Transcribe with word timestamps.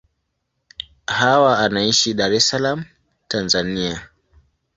Hawa 1.17 1.51
anaishi 1.63 2.13
Dar 2.15 2.33
es 2.37 2.45
Salaam, 2.49 2.79
Tanzania. 3.29 3.97